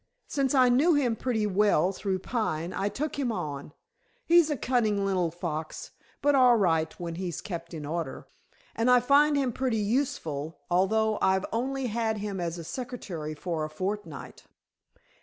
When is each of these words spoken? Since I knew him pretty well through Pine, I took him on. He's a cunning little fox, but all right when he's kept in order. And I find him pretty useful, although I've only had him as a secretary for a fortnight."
Since 0.25 0.55
I 0.55 0.67
knew 0.69 0.95
him 0.95 1.15
pretty 1.15 1.45
well 1.45 1.91
through 1.91 2.17
Pine, 2.25 2.73
I 2.73 2.89
took 2.89 3.19
him 3.19 3.31
on. 3.31 3.71
He's 4.25 4.49
a 4.49 4.57
cunning 4.57 5.05
little 5.05 5.29
fox, 5.29 5.91
but 6.23 6.33
all 6.33 6.55
right 6.57 6.91
when 6.99 7.13
he's 7.21 7.39
kept 7.39 7.71
in 7.71 7.85
order. 7.85 8.27
And 8.75 8.89
I 8.89 8.99
find 8.99 9.37
him 9.37 9.53
pretty 9.53 9.77
useful, 9.77 10.57
although 10.71 11.19
I've 11.21 11.45
only 11.53 11.85
had 11.85 12.17
him 12.17 12.39
as 12.39 12.57
a 12.57 12.63
secretary 12.63 13.35
for 13.35 13.63
a 13.63 13.69
fortnight." 13.69 14.45